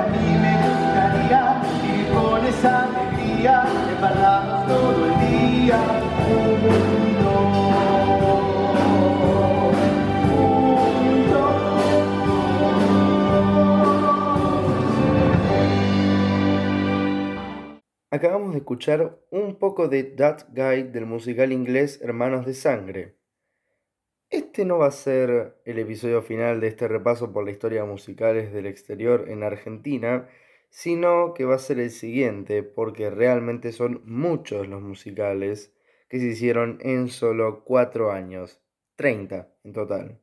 [0.00, 3.64] a mí me gustaría vivir con esa alegría,
[3.94, 5.80] embarrados todo el día.
[18.12, 23.19] Acabamos de escuchar un poco de That Guy del musical inglés Hermanos de Sangre.
[24.30, 28.52] Este no va a ser el episodio final de este repaso por la historia musicales
[28.52, 30.28] del exterior en Argentina,
[30.68, 35.74] sino que va a ser el siguiente, porque realmente son muchos los musicales
[36.08, 38.60] que se hicieron en solo 4 años,
[38.94, 40.20] 30 en total.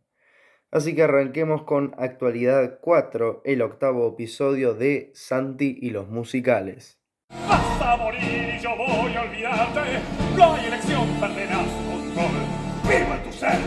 [0.72, 6.98] Así que arranquemos con Actualidad 4, el octavo episodio de Santi y los musicales.
[7.30, 9.82] Vas morir y yo voy a olvidarte.
[10.38, 11.37] No hay elección.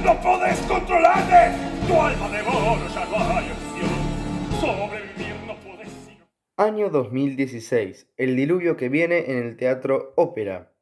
[0.03, 0.21] No.
[1.87, 2.41] Tu alma de.
[6.59, 8.07] Año 2016.
[8.19, 10.75] El diluvio que viene en el Teatro Ópera.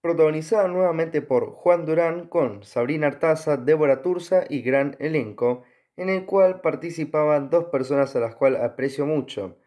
[0.00, 5.64] Protagonizada nuevamente por Juan Durán con Sabrina Artaza, Débora Turza y gran elenco,
[5.98, 9.58] en el cual participaban dos personas a las cuales aprecio mucho.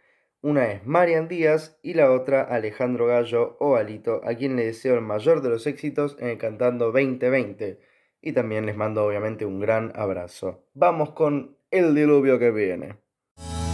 [0.42, 4.96] Una es Marian Díaz y la otra Alejandro Gallo o Alito, a quien le deseo
[4.96, 7.89] el mayor de los éxitos en el Cantando 2020
[8.22, 10.66] y también les mando obviamente un gran abrazo.
[10.74, 12.98] Vamos con el diluvio que viene.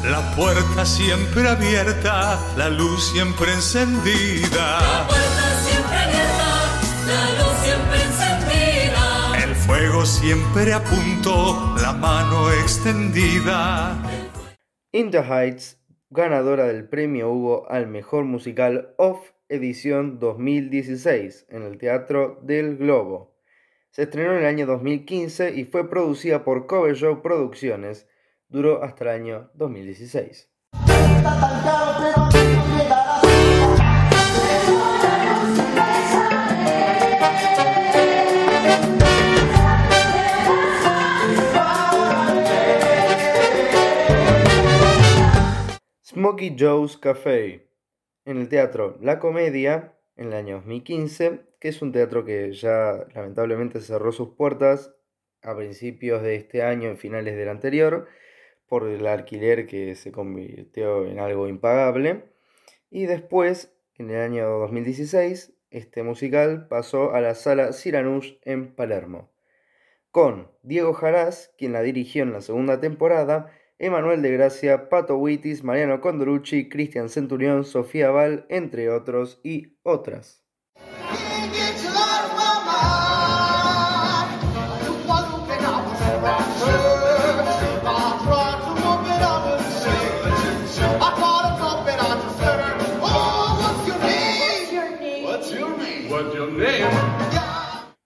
[0.04, 4.80] La puerta siempre abierta, la luz siempre encendida.
[4.80, 6.50] La puerta siempre abierta,
[7.08, 9.44] la luz siempre encendida.
[9.44, 13.98] El fuego siempre a punto, la mano extendida.
[14.92, 15.80] In the Heights,
[16.12, 23.35] ganadora del premio Hugo al mejor musical Off edición 2016 en el Teatro del Globo.
[23.96, 28.10] Se estrenó en el año 2015 y fue producida por Cover Show Producciones.
[28.50, 30.50] Duró hasta el año 2016.
[46.04, 47.70] Smokey Joe's Café.
[48.26, 53.06] En el teatro La Comedia, en el año 2015, que es un teatro que ya
[53.14, 54.94] lamentablemente cerró sus puertas
[55.42, 58.08] a principios de este año, en finales del anterior,
[58.68, 62.24] por el alquiler que se convirtió en algo impagable.
[62.90, 69.32] Y después, en el año 2016, este musical pasó a la sala Siranush en Palermo,
[70.12, 75.66] con Diego Jaraz, quien la dirigió en la segunda temporada, Emanuel de Gracia, Pato Huitis,
[75.66, 80.45] Mariano Condorucci, Cristian Centurión, Sofía Val, entre otros y otras.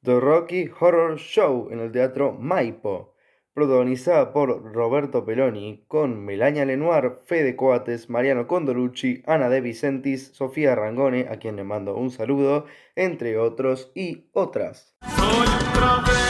[0.01, 3.15] The Rocky Horror Show en el Teatro Maipo,
[3.53, 10.73] protagonizada por Roberto Peloni, con Melania Lenoir, Fede Coates, Mariano Condorucci, Ana De Vicentis, Sofía
[10.73, 12.65] Rangone, a quien le mando un saludo,
[12.95, 14.95] entre otros y otras.
[15.01, 16.28] Cita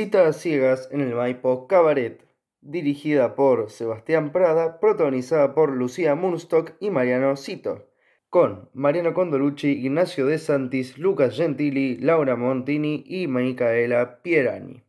[0.00, 2.24] a ciegas en el Maipo Cabaret,
[2.60, 7.88] dirigida por Sebastián Prada, protagonizada por Lucía Munstock y Mariano Cito,
[8.30, 14.84] con Mariano Condolucci, Ignacio De Santis, Lucas Gentili, Laura Montini y Micaela Pierani.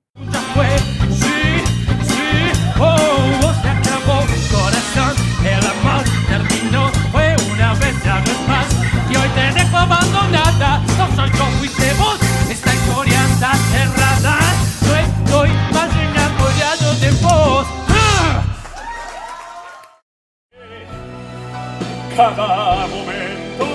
[22.20, 23.66] Cada momento.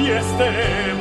[0.00, 0.94] Y este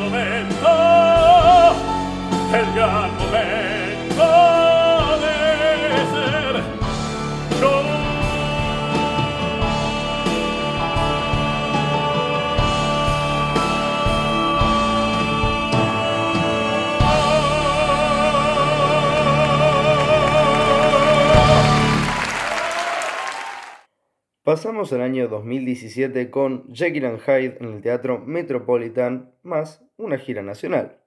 [24.65, 30.41] Pasamos al año 2017 con Jekyll and Hyde en el Teatro Metropolitan, más una gira
[30.41, 30.97] nacional.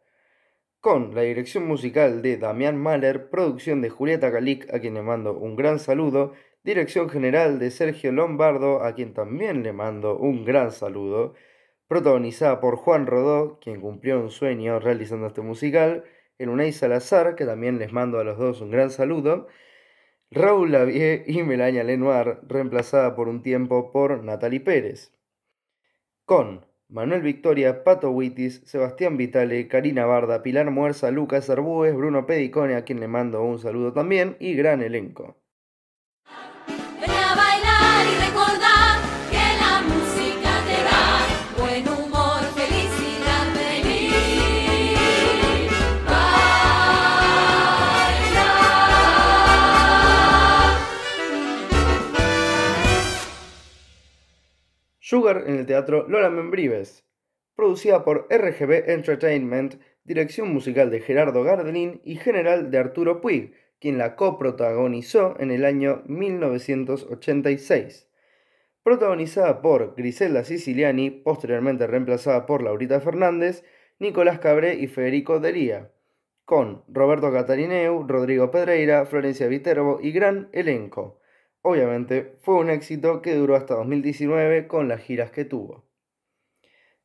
[0.78, 5.37] Con la dirección musical de Damián Mahler, producción de Julieta Galic, a quien le mando
[5.37, 10.70] un gran saludo, Dirección general de Sergio Lombardo, a quien también le mando un gran
[10.70, 11.34] saludo.
[11.88, 16.04] Protagonizada por Juan Rodó, quien cumplió un sueño realizando este musical.
[16.38, 19.49] En Unai Salazar, que también les mando a los dos un gran saludo.
[20.30, 25.10] Raúl Lavie y Melania Lenoir, reemplazada por un tiempo por Natalie Pérez.
[26.26, 32.76] Con Manuel Victoria, Pato Huitis, Sebastián Vitale, Karina Barda, Pilar Muerza, Lucas Arbúes, Bruno Pedicone,
[32.76, 35.38] a quien le mando un saludo también, y gran elenco.
[55.36, 57.04] En el teatro Lola Membrives,
[57.54, 63.98] producida por RGB Entertainment, dirección musical de Gerardo Gardelín y general de Arturo Puig, quien
[63.98, 68.08] la coprotagonizó en el año 1986.
[68.82, 73.64] Protagonizada por Griselda Siciliani, posteriormente reemplazada por Laurita Fernández,
[73.98, 75.92] Nicolás Cabré y Federico Delía,
[76.46, 81.17] con Roberto Catarineu, Rodrigo Pedreira, Florencia Viterbo y gran elenco.
[81.70, 85.84] Obviamente fue un éxito que duró hasta 2019 con las giras que tuvo.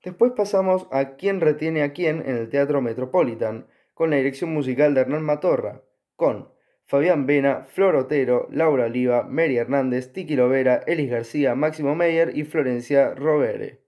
[0.01, 4.94] Después pasamos a Quién retiene a quién en el Teatro Metropolitan, con la dirección musical
[4.94, 5.81] de Hernán Matorra,
[6.15, 6.48] con
[6.86, 12.45] Fabián Vena, Flor Otero, Laura Oliva, Mary Hernández, Tiki Lovera, Elis García, Máximo Meyer y
[12.45, 13.83] Florencia Rovere.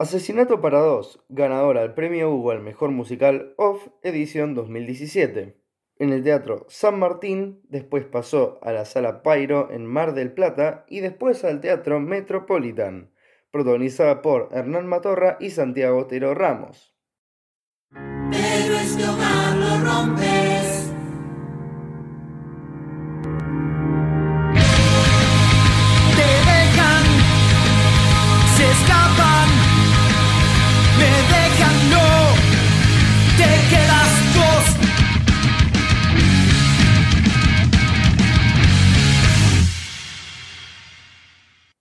[0.00, 5.60] Asesinato para dos, ganadora del premio Hugo al mejor musical OFF edición 2017.
[5.98, 10.86] En el Teatro San Martín, después pasó a la Sala Pairo en Mar del Plata
[10.88, 13.10] y después al Teatro Metropolitan,
[13.50, 16.96] protagonizada por Hernán Matorra y Santiago Otero Ramos.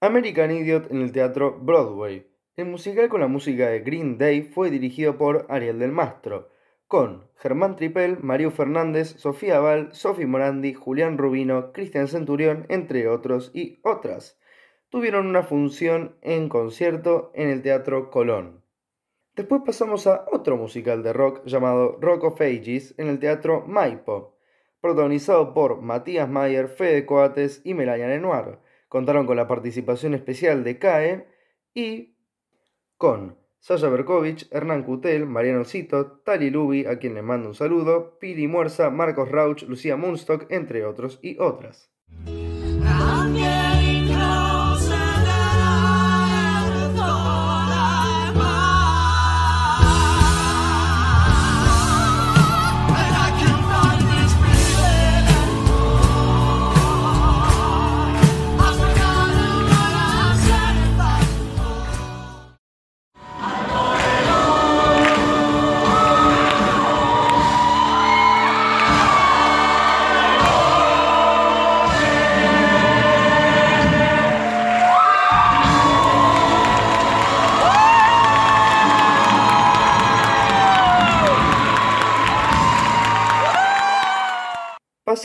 [0.01, 2.25] American Idiot en el Teatro Broadway.
[2.55, 6.47] El musical con la música de Green Day fue dirigido por Ariel del Mastro,
[6.87, 13.51] con Germán Tripel, Mario Fernández, Sofía Val, Sofi Morandi, Julián Rubino, Cristian Centurión, entre otros
[13.53, 14.39] y otras.
[14.87, 18.63] Tuvieron una función en concierto en el Teatro Colón.
[19.35, 24.37] Después pasamos a otro musical de rock llamado Rock of Ages en el Teatro Maipo,
[24.79, 28.59] protagonizado por Matías Mayer, Fede Coates y Melania Lenoir.
[28.89, 31.27] Contaron con la participación especial de CAE
[31.73, 32.17] y
[32.97, 38.17] con Sasha Berkovich, Hernán Cutel, Mariano Cito, Tali Lubi, a quien le mando un saludo,
[38.19, 41.91] Pili Muerza, Marcos Rauch, Lucía Munstock, entre otros y otras.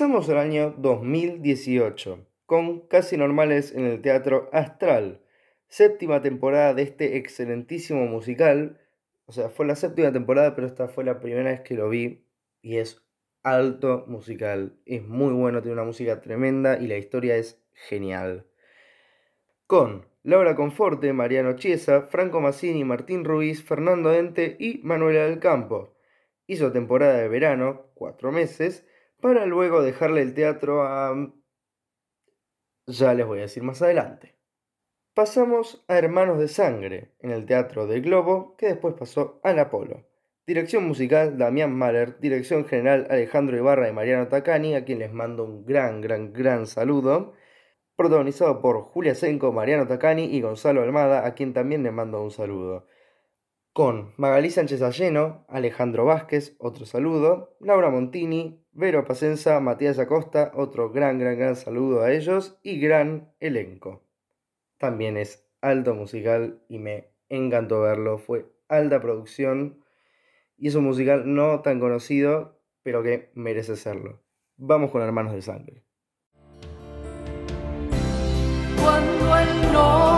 [0.04, 5.22] Pasamos al año 2018, con Casi Normales en el Teatro Astral,
[5.68, 8.78] séptima temporada de este excelentísimo musical.
[9.24, 12.22] O sea, fue la séptima temporada, pero esta fue la primera vez que lo vi
[12.60, 13.02] y es
[13.42, 14.76] alto musical.
[14.84, 18.44] Es muy bueno, tiene una música tremenda y la historia es genial.
[19.66, 25.94] Con Laura Conforte, Mariano Chiesa, Franco Massini, Martín Ruiz, Fernando Ente y Manuela del Campo.
[26.46, 28.84] Hizo temporada de verano, cuatro meses,
[29.24, 31.32] para luego dejarle el teatro a...
[32.86, 34.36] Ya les voy a decir más adelante.
[35.14, 40.04] Pasamos a Hermanos de Sangre, en el Teatro del Globo, que después pasó al Apolo.
[40.46, 45.44] Dirección musical Damián Mahler, dirección general Alejandro Ibarra y Mariano Tacani, a quien les mando
[45.44, 47.32] un gran, gran, gran saludo.
[47.96, 52.30] Protagonizado por Julia Senco, Mariano Tacani y Gonzalo Almada, a quien también les mando un
[52.30, 52.88] saludo.
[53.72, 60.90] Con Magalí Sánchez Alleno, Alejandro Vázquez, otro saludo, Laura Montini, Vero Pacenza, Matías Acosta, otro
[60.90, 64.02] gran, gran, gran saludo a ellos y gran elenco.
[64.78, 69.78] También es alto musical y me encantó verlo, fue alta producción
[70.58, 74.20] y es un musical no tan conocido, pero que merece serlo.
[74.56, 75.84] Vamos con Hermanos de Sangre.
[78.82, 80.13] Cuando el no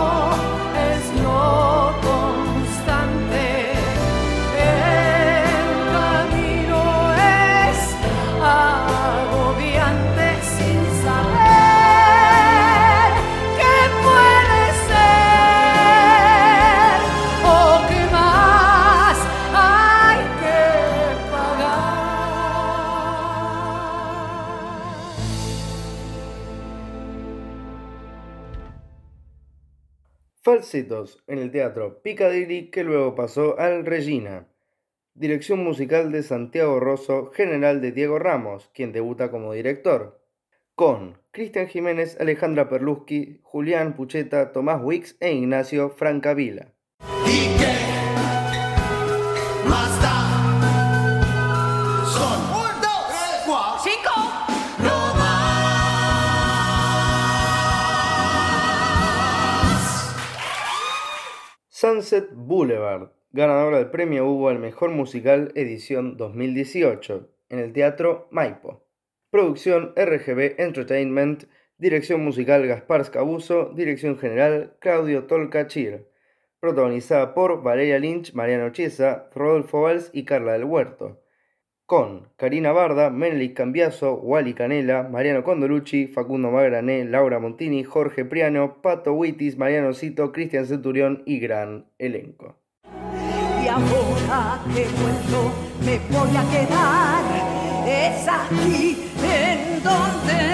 [31.27, 34.47] En el teatro Piccadilly que luego pasó al Regina.
[35.13, 40.19] Dirección musical de Santiago Rosso, general de Diego Ramos, quien debuta como director.
[40.73, 46.73] Con Cristian Jiménez, Alejandra Perluschi, Julián Pucheta, Tomás Wicks e Ignacio Francavila.
[62.33, 68.85] Boulevard, ganadora del premio Hugo al Mejor Musical edición 2018, en el Teatro Maipo.
[69.29, 71.43] Producción RGB Entertainment,
[71.77, 76.07] dirección musical Gaspar Scabuso, dirección general Claudio Tolcachir.
[76.61, 81.21] Protagonizada por Valeria Lynch, Mariano Chiesa, Rodolfo Valls y Carla del Huerto.
[81.87, 88.81] Con Karina Barda, Menelik Cambiaso, Wally Canela, Mariano Condolucci, Facundo Magrané, Laura Montini, Jorge Priano,
[88.81, 92.57] Pato Huitis, Mariano Cito, Cristian Centurión y gran elenco.
[93.63, 94.85] Y ahora que
[95.85, 97.23] me voy a quedar.
[97.87, 100.46] Es aquí en donde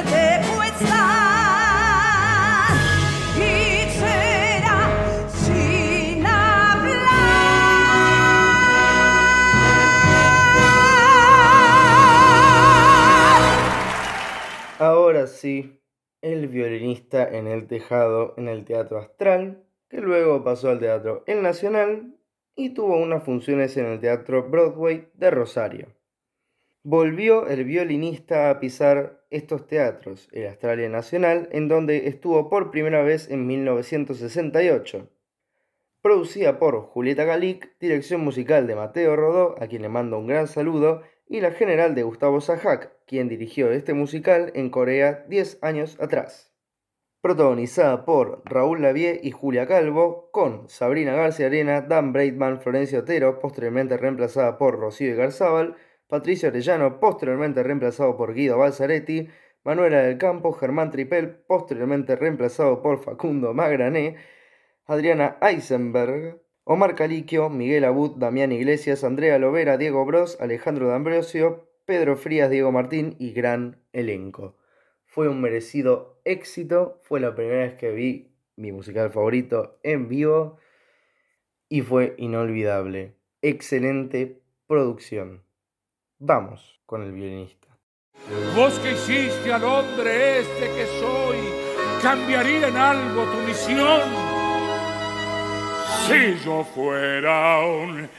[15.13, 15.79] Ahora sí,
[16.23, 21.43] el violinista en el tejado en el Teatro Astral, que luego pasó al Teatro El
[21.43, 22.17] Nacional
[22.55, 25.89] y tuvo unas funciones en el Teatro Broadway de Rosario.
[26.81, 33.03] Volvió el violinista a pisar estos teatros, el el Nacional, en donde estuvo por primera
[33.03, 35.09] vez en 1968.
[36.01, 40.47] Producida por Julieta Galic, dirección musical de Mateo Rodó, a quien le mando un gran
[40.47, 45.97] saludo, y la general de Gustavo Sahak, quien dirigió este musical en Corea 10 años
[45.99, 46.51] atrás.
[47.21, 53.39] Protagonizada por Raúl Lavie y Julia Calvo, con Sabrina García Arena, Dan Breitman, Florencia Otero,
[53.39, 55.77] posteriormente reemplazada por Rocío Garzábal,
[56.07, 59.29] Patricio Arellano, posteriormente reemplazado por Guido Balzaretti,
[59.63, 64.17] Manuela del Campo, Germán Tripel, posteriormente reemplazado por Facundo Magrané,
[64.85, 72.15] Adriana Eisenberg, Omar Caliquio, Miguel Abud, Damián Iglesias, Andrea Lovera, Diego Bros, Alejandro D'Ambrosio, Pedro
[72.15, 74.55] Frías, Diego Martín y gran elenco.
[75.05, 80.57] Fue un merecido éxito, fue la primera vez que vi mi musical favorito en vivo
[81.67, 83.15] y fue inolvidable.
[83.41, 85.43] Excelente producción.
[86.19, 87.77] Vamos con el violinista.
[88.55, 91.39] Vos que hiciste al hombre este que soy,
[92.01, 94.32] ¿cambiaría en algo tu misión?
[96.07, 98.09] Si yo fuera un.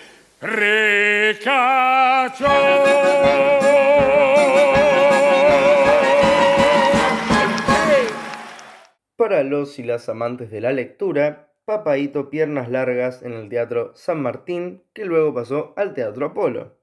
[9.17, 14.23] Para los y las amantes de la lectura, Papaíto Piernas Largas en el Teatro San
[14.23, 16.79] Martín, que luego pasó al Teatro Apolo.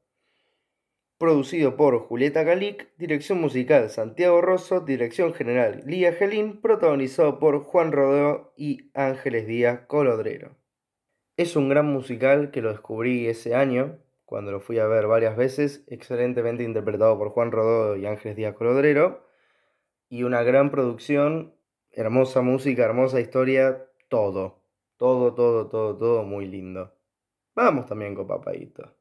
[1.18, 7.92] Producido por Julieta Galic, dirección musical Santiago Rosso, dirección general Lía Gelín, protagonizado por Juan
[7.92, 10.61] Rodeo y Ángeles Díaz Colodrero.
[11.42, 15.36] Es un gran musical que lo descubrí ese año, cuando lo fui a ver varias
[15.36, 19.26] veces, excelentemente interpretado por Juan Rodeo y Ángeles Díaz Colodrero,
[20.08, 21.56] y una gran producción,
[21.90, 24.62] hermosa música, hermosa historia, todo,
[24.98, 26.94] todo, todo, todo, todo muy lindo.
[27.56, 28.94] Vamos también con Papaíto.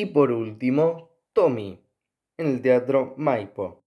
[0.00, 1.84] Y por último, Tommy,
[2.38, 3.84] en el Teatro Maipo.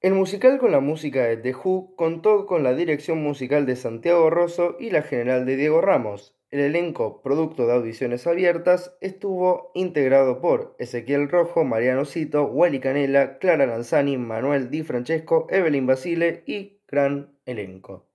[0.00, 4.28] El musical con la música de The Who contó con la dirección musical de Santiago
[4.28, 6.36] Rosso y la general de Diego Ramos.
[6.50, 13.38] El elenco, producto de audiciones abiertas, estuvo integrado por Ezequiel Rojo, Mariano Cito, Wally Canela,
[13.38, 18.08] Clara Lanzani, Manuel Di Francesco, Evelyn Basile y gran elenco.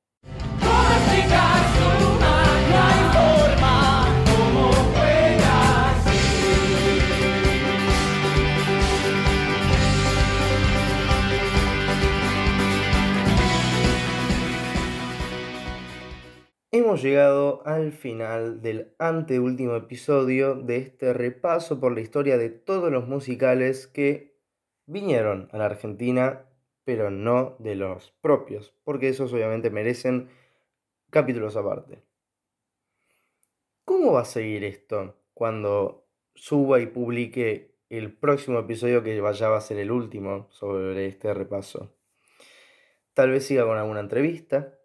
[16.78, 22.92] Hemos llegado al final del anteúltimo episodio de este repaso por la historia de todos
[22.92, 24.36] los musicales que
[24.86, 26.50] vinieron a la Argentina,
[26.84, 30.28] pero no de los propios, porque esos obviamente merecen
[31.12, 32.04] capítulos aparte.
[33.86, 39.60] ¿Cómo va a seguir esto cuando suba y publique el próximo episodio que ya va
[39.60, 41.96] a ser el último sobre este repaso?
[43.14, 44.78] Tal vez siga con alguna entrevista,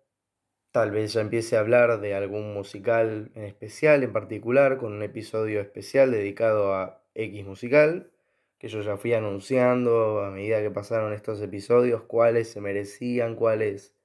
[0.73, 5.03] Tal vez ya empiece a hablar de algún musical en especial, en particular, con un
[5.03, 8.13] episodio especial dedicado a X musical,
[8.59, 13.97] que yo ya fui anunciando a medida que pasaron estos episodios, cuáles se merecían, cuáles,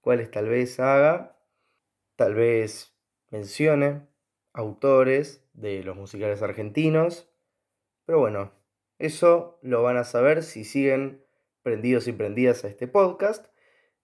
[0.00, 1.36] cuáles tal vez haga,
[2.16, 2.94] tal vez
[3.30, 4.06] mencione
[4.54, 7.28] autores de los musicales argentinos,
[8.06, 8.52] pero bueno,
[8.98, 11.22] eso lo van a saber si siguen
[11.62, 13.46] prendidos y prendidas a este podcast.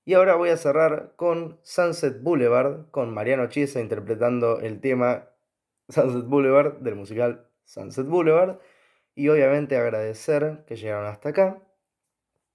[0.07, 5.31] Y ahora voy a cerrar con Sunset Boulevard, con Mariano Chiesa interpretando el tema
[5.89, 8.59] Sunset Boulevard del musical Sunset Boulevard.
[9.15, 11.63] Y obviamente agradecer que llegaron hasta acá.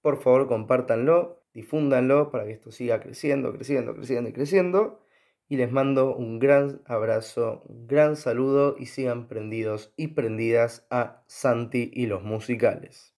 [0.00, 5.04] Por favor, compártanlo, difúndanlo para que esto siga creciendo, creciendo, creciendo y creciendo.
[5.48, 11.24] Y les mando un gran abrazo, un gran saludo y sigan prendidos y prendidas a
[11.26, 13.16] Santi y los musicales.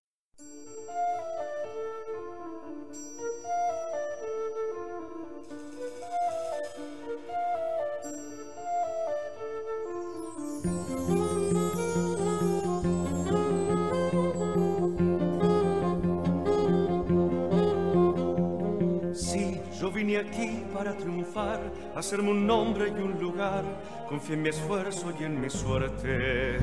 [20.82, 21.60] Para triunfar,
[21.94, 23.62] hacerme un nombre y un lugar.
[24.08, 26.58] Confié en mi esfuerzo y en mi suerte.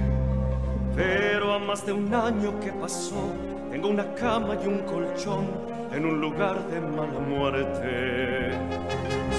[0.93, 3.31] Pero a más de un año que pasó,
[3.71, 5.45] tengo una cama y un colchón
[5.93, 8.51] en un lugar de mala muerte.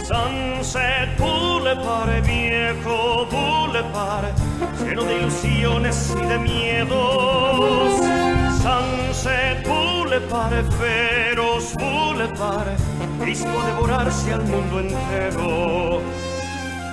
[0.03, 4.35] Sunset Boulevard, viejo Boulevard,
[4.83, 8.20] lleno de ilusiones y de miedos.
[8.63, 12.77] Sunset Boulevard, feroz Boulevard,
[13.25, 16.01] listo a devorarse al mundo entero.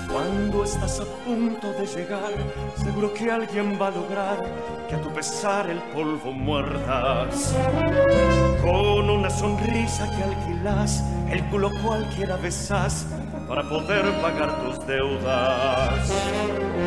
[0.09, 2.31] Cuando estás a punto de llegar,
[2.77, 4.37] seguro que alguien va a lograr
[4.87, 7.53] que a tu pesar el polvo muerdas.
[8.61, 13.05] Con una sonrisa que alquilas, el culo cualquiera besas
[13.47, 16.13] para poder pagar tus deudas.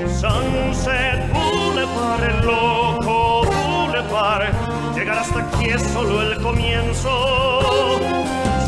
[0.07, 4.70] Sunset Boulevard, loco Boulevard,
[5.01, 7.11] llegar hasta aquí es solo el comienzo.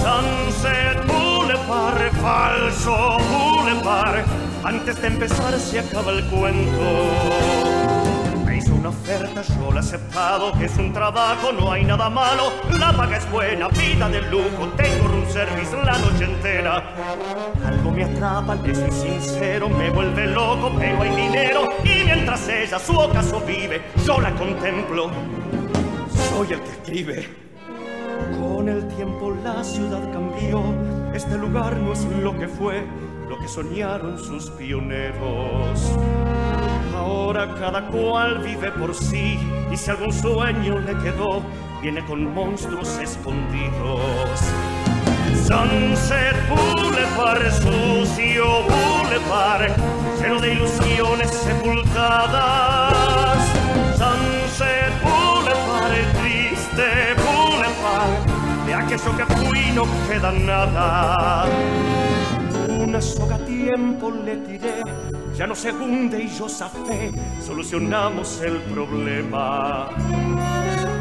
[0.00, 4.24] Sunset Boulevard, falso Boulevard,
[4.64, 6.80] antes de empezar se acaba el cuento.
[8.46, 12.50] Me hizo una oferta, yo la he aceptado, es un trabajo, no hay nada malo,
[12.78, 16.82] la paga es buena, vida de lujo, tengo room service la noche entera.
[17.66, 22.78] Algo me atrapa, le soy sincero, me vuelve loco, pero hay dinero, y mientras ella
[22.78, 25.10] su ocaso vive, yo la contemplo,
[26.32, 27.28] soy el que escribe.
[28.40, 30.62] Con el tiempo la ciudad cambió,
[31.14, 32.84] este lugar no es lo que fue,
[33.28, 35.92] lo que soñaron sus pioneros.
[36.96, 39.38] Ahora cada cual vive por sí
[39.70, 41.42] y si algún sueño le quedó,
[41.82, 44.00] viene con monstruos escondidos.
[45.46, 49.76] Sunset Boulevard, sucio Boulevard,
[50.20, 52.82] lleno de ilusiones sepultadas.
[58.92, 61.46] Boulevard, de aquello que fui no queda nada.
[62.68, 64.82] Una soga a tiempo le tiré,
[65.34, 69.88] ya no se hunde y yo zafé, solucionamos el problema.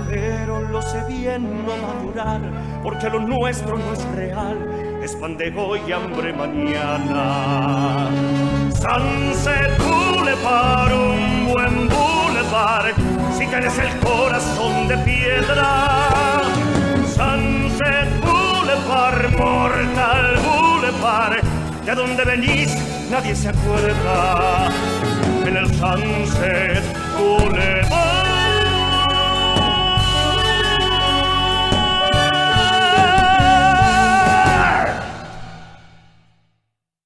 [0.09, 2.41] Pero lo sé bien, no va a durar,
[2.83, 8.09] porque lo nuestro no es real, es pan de hoy y hambre mañana.
[8.69, 12.93] Sunset Boulevard, un buen boulevard,
[13.37, 16.60] si tienes el corazón de piedra.
[17.21, 21.43] Sunset Boulevard, Mortal Boulevard,
[21.85, 22.75] de dónde venís
[23.11, 24.69] nadie se acuerda.
[25.45, 26.83] En el Sunset
[27.17, 27.90] Boulevard.